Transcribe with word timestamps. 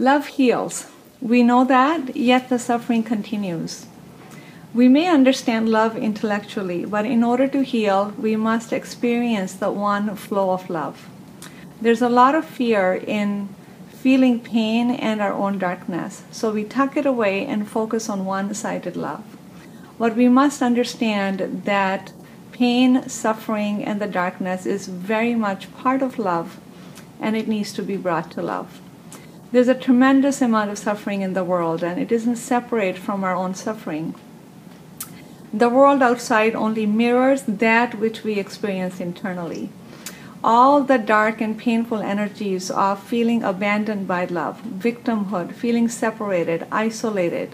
Love 0.00 0.28
heals. 0.28 0.86
We 1.20 1.42
know 1.42 1.66
that, 1.66 2.16
yet 2.16 2.48
the 2.48 2.58
suffering 2.58 3.02
continues. 3.02 3.84
We 4.72 4.88
may 4.88 5.08
understand 5.08 5.68
love 5.68 5.94
intellectually, 5.94 6.86
but 6.86 7.04
in 7.04 7.22
order 7.22 7.46
to 7.48 7.62
heal, 7.62 8.14
we 8.18 8.34
must 8.34 8.72
experience 8.72 9.52
the 9.52 9.70
one 9.70 10.16
flow 10.16 10.52
of 10.52 10.70
love. 10.70 11.06
There's 11.82 12.00
a 12.00 12.08
lot 12.08 12.34
of 12.34 12.46
fear 12.46 12.94
in 12.94 13.50
feeling 13.90 14.40
pain 14.40 14.90
and 14.90 15.20
our 15.20 15.34
own 15.34 15.58
darkness, 15.58 16.22
so 16.30 16.50
we 16.50 16.64
tuck 16.64 16.96
it 16.96 17.04
away 17.04 17.44
and 17.44 17.68
focus 17.68 18.08
on 18.08 18.24
one 18.24 18.54
sided 18.54 18.96
love. 18.96 19.22
But 19.98 20.16
we 20.16 20.30
must 20.30 20.62
understand 20.62 21.64
that 21.66 22.10
pain, 22.52 23.06
suffering, 23.06 23.84
and 23.84 24.00
the 24.00 24.06
darkness 24.06 24.64
is 24.64 24.88
very 24.88 25.34
much 25.34 25.70
part 25.74 26.00
of 26.00 26.18
love 26.18 26.58
and 27.20 27.36
it 27.36 27.46
needs 27.46 27.74
to 27.74 27.82
be 27.82 27.98
brought 27.98 28.30
to 28.30 28.40
love. 28.40 28.80
There's 29.52 29.66
a 29.66 29.74
tremendous 29.74 30.40
amount 30.40 30.70
of 30.70 30.78
suffering 30.78 31.22
in 31.22 31.32
the 31.32 31.42
world 31.42 31.82
and 31.82 32.00
it 32.00 32.12
isn't 32.12 32.36
separate 32.36 32.96
from 32.96 33.24
our 33.24 33.34
own 33.34 33.54
suffering. 33.54 34.14
The 35.52 35.68
world 35.68 36.02
outside 36.02 36.54
only 36.54 36.86
mirrors 36.86 37.42
that 37.42 37.98
which 37.98 38.22
we 38.22 38.34
experience 38.34 39.00
internally. 39.00 39.70
All 40.44 40.84
the 40.84 40.98
dark 40.98 41.40
and 41.40 41.58
painful 41.58 41.98
energies 41.98 42.70
of 42.70 43.02
feeling 43.02 43.42
abandoned 43.42 44.06
by 44.06 44.26
love, 44.26 44.62
victimhood, 44.62 45.52
feeling 45.52 45.88
separated, 45.88 46.64
isolated, 46.70 47.50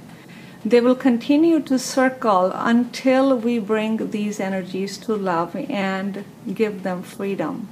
they 0.66 0.82
will 0.82 0.94
continue 0.94 1.60
to 1.60 1.78
circle 1.78 2.52
until 2.54 3.38
we 3.38 3.58
bring 3.58 4.10
these 4.10 4.38
energies 4.38 4.98
to 4.98 5.14
love 5.14 5.56
and 5.56 6.24
give 6.52 6.82
them 6.82 7.02
freedom. 7.02 7.68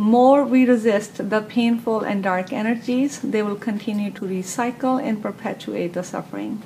More 0.00 0.46
we 0.46 0.64
resist 0.64 1.28
the 1.28 1.42
painful 1.42 2.00
and 2.00 2.22
dark 2.22 2.54
energies, 2.54 3.20
they 3.20 3.42
will 3.42 3.54
continue 3.54 4.10
to 4.12 4.24
recycle 4.24 4.98
and 4.98 5.20
perpetuate 5.20 5.92
the 5.92 6.02
suffering. 6.02 6.62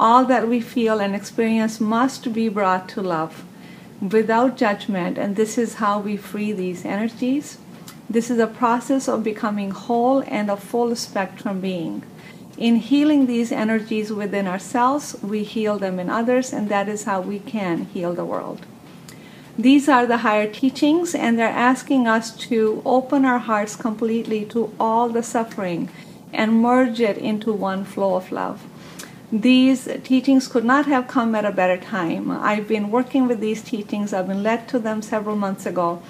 All 0.00 0.24
that 0.24 0.48
we 0.48 0.60
feel 0.62 0.98
and 0.98 1.14
experience 1.14 1.78
must 1.78 2.32
be 2.32 2.48
brought 2.48 2.88
to 2.88 3.02
love 3.02 3.44
without 4.00 4.56
judgment, 4.56 5.18
and 5.18 5.36
this 5.36 5.58
is 5.58 5.74
how 5.74 6.00
we 6.00 6.16
free 6.16 6.52
these 6.52 6.86
energies. 6.86 7.58
This 8.08 8.30
is 8.30 8.38
a 8.38 8.46
process 8.46 9.08
of 9.08 9.22
becoming 9.22 9.70
whole 9.70 10.24
and 10.26 10.50
a 10.50 10.56
full 10.56 10.96
spectrum 10.96 11.60
being. 11.60 12.02
In 12.56 12.76
healing 12.76 13.26
these 13.26 13.52
energies 13.52 14.10
within 14.10 14.46
ourselves, 14.46 15.16
we 15.22 15.44
heal 15.44 15.76
them 15.78 16.00
in 16.00 16.08
others, 16.08 16.50
and 16.50 16.70
that 16.70 16.88
is 16.88 17.04
how 17.04 17.20
we 17.20 17.40
can 17.40 17.84
heal 17.84 18.14
the 18.14 18.24
world. 18.24 18.64
These 19.58 19.88
are 19.88 20.06
the 20.06 20.18
higher 20.18 20.50
teachings, 20.50 21.14
and 21.14 21.38
they're 21.38 21.48
asking 21.48 22.06
us 22.06 22.36
to 22.48 22.82
open 22.84 23.24
our 23.24 23.38
hearts 23.38 23.76
completely 23.76 24.44
to 24.46 24.74
all 24.78 25.08
the 25.08 25.22
suffering 25.22 25.88
and 26.32 26.60
merge 26.60 27.00
it 27.00 27.16
into 27.16 27.52
one 27.52 27.84
flow 27.84 28.16
of 28.16 28.32
love 28.32 28.66
these 29.32 29.88
teachings 30.04 30.46
could 30.46 30.64
not 30.64 30.86
have 30.86 31.08
come 31.08 31.34
at 31.34 31.44
a 31.44 31.50
better 31.50 31.76
time. 31.76 32.30
I've 32.30 32.68
been 32.68 32.90
working 32.90 33.26
with 33.26 33.40
these 33.40 33.62
teachings, 33.62 34.12
I've 34.12 34.28
been 34.28 34.44
led 34.44 34.68
to 34.68 34.78
them 34.78 35.02
several 35.02 35.34
months 35.34 35.66
ago, 35.66 36.00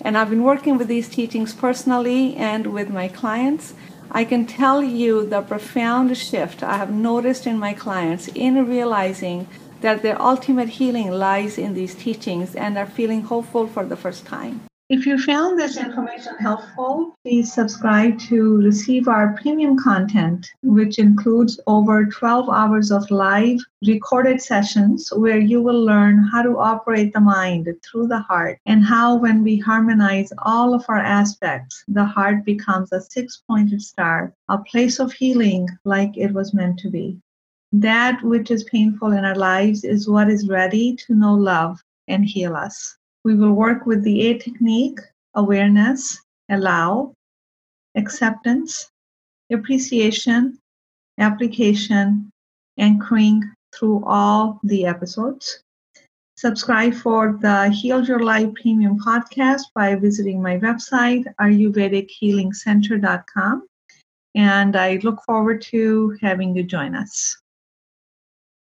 and 0.00 0.18
I've 0.18 0.30
been 0.30 0.42
working 0.42 0.78
with 0.78 0.88
these 0.88 1.08
teachings 1.08 1.54
personally 1.54 2.34
and 2.34 2.72
with 2.72 2.90
my 2.90 3.06
clients. 3.06 3.74
I 4.10 4.24
can 4.24 4.46
tell 4.46 4.82
you 4.82 5.24
the 5.24 5.42
profound 5.42 6.16
shift 6.16 6.64
I 6.64 6.76
have 6.76 6.90
noticed 6.90 7.46
in 7.46 7.56
my 7.56 7.72
clients 7.72 8.26
in 8.34 8.66
realizing 8.66 9.46
that 9.82 10.02
their 10.02 10.20
ultimate 10.20 10.70
healing 10.70 11.10
lies 11.10 11.58
in 11.58 11.74
these 11.74 11.94
teachings 11.94 12.54
and 12.54 12.78
are 12.78 12.86
feeling 12.86 13.22
hopeful 13.22 13.66
for 13.66 13.84
the 13.84 13.96
first 13.96 14.24
time. 14.24 14.62
If 14.88 15.06
you 15.06 15.16
found 15.16 15.58
this 15.58 15.78
information 15.78 16.34
helpful, 16.36 17.16
please 17.24 17.50
subscribe 17.50 18.18
to 18.28 18.58
receive 18.58 19.08
our 19.08 19.34
premium 19.40 19.78
content, 19.78 20.46
which 20.62 20.98
includes 20.98 21.58
over 21.66 22.04
12 22.04 22.50
hours 22.50 22.92
of 22.92 23.10
live 23.10 23.58
recorded 23.86 24.42
sessions 24.42 25.10
where 25.16 25.38
you 25.38 25.62
will 25.62 25.82
learn 25.82 26.28
how 26.30 26.42
to 26.42 26.58
operate 26.58 27.14
the 27.14 27.20
mind 27.20 27.68
through 27.82 28.08
the 28.08 28.20
heart 28.20 28.58
and 28.66 28.84
how, 28.84 29.16
when 29.16 29.42
we 29.42 29.56
harmonize 29.58 30.30
all 30.38 30.74
of 30.74 30.84
our 30.88 31.00
aspects, 31.00 31.82
the 31.88 32.04
heart 32.04 32.44
becomes 32.44 32.92
a 32.92 33.00
six 33.00 33.42
pointed 33.48 33.80
star, 33.80 34.34
a 34.50 34.58
place 34.58 34.98
of 34.98 35.12
healing 35.14 35.66
like 35.84 36.18
it 36.18 36.34
was 36.34 36.52
meant 36.52 36.78
to 36.80 36.90
be. 36.90 37.18
That 37.72 38.22
which 38.22 38.50
is 38.50 38.64
painful 38.64 39.12
in 39.12 39.24
our 39.24 39.34
lives 39.34 39.82
is 39.82 40.06
what 40.06 40.28
is 40.28 40.46
ready 40.46 40.94
to 41.06 41.14
know 41.14 41.32
love 41.32 41.82
and 42.06 42.22
heal 42.22 42.54
us. 42.54 42.98
We 43.24 43.34
will 43.34 43.54
work 43.54 43.86
with 43.86 44.02
the 44.02 44.28
A 44.28 44.38
technique, 44.38 44.98
awareness, 45.34 46.20
allow, 46.50 47.14
acceptance, 47.94 48.90
appreciation, 49.50 50.58
application, 51.18 52.30
anchoring 52.78 53.42
through 53.74 54.04
all 54.04 54.60
the 54.64 54.84
episodes. 54.84 55.62
Subscribe 56.36 56.92
for 56.92 57.38
the 57.40 57.70
Heal 57.70 58.04
Your 58.04 58.20
Life 58.20 58.52
Premium 58.60 58.98
podcast 58.98 59.62
by 59.74 59.94
visiting 59.94 60.42
my 60.42 60.58
website, 60.58 61.24
ayurvedichealingcenter.com. 61.40 63.66
And 64.34 64.76
I 64.76 64.96
look 65.02 65.22
forward 65.24 65.62
to 65.70 66.16
having 66.20 66.54
you 66.56 66.64
join 66.64 66.94
us. 66.94 67.41